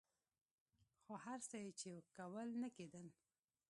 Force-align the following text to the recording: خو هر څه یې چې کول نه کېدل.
خو 1.03 1.13
هر 1.25 1.39
څه 1.49 1.57
یې 1.63 1.71
چې 1.81 1.91
کول 2.17 2.49
نه 2.63 2.69
کېدل. 2.77 3.07